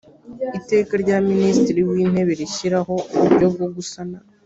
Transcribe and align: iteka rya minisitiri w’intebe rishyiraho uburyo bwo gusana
iteka 0.59 0.93
rya 1.03 1.17
minisitiri 1.29 1.79
w’intebe 1.89 2.31
rishyiraho 2.41 2.95
uburyo 3.15 3.47
bwo 3.53 3.67
gusana 3.75 4.17